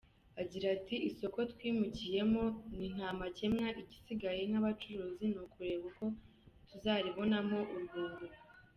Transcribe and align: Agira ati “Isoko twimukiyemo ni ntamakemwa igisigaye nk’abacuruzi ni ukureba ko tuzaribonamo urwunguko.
Agira 0.41 0.65
ati 0.77 0.95
“Isoko 1.09 1.39
twimukiyemo 1.51 2.43
ni 2.75 2.87
ntamakemwa 2.93 3.67
igisigaye 3.81 4.41
nk’abacuruzi 4.49 5.25
ni 5.29 5.37
ukureba 5.45 5.87
ko 5.97 6.05
tuzaribonamo 6.67 7.59
urwunguko. 7.75 8.39